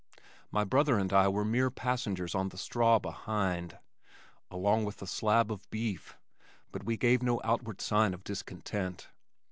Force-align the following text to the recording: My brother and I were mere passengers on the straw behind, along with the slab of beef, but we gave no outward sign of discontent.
My 0.49 0.63
brother 0.63 0.97
and 0.97 1.13
I 1.13 1.27
were 1.27 1.45
mere 1.45 1.69
passengers 1.69 2.33
on 2.33 2.49
the 2.49 2.57
straw 2.57 2.97
behind, 2.97 3.77
along 4.49 4.83
with 4.83 4.97
the 4.97 5.05
slab 5.05 5.51
of 5.51 5.69
beef, 5.69 6.17
but 6.71 6.83
we 6.83 6.97
gave 6.97 7.21
no 7.21 7.39
outward 7.43 7.81
sign 7.81 8.15
of 8.15 8.23
discontent. 8.23 9.09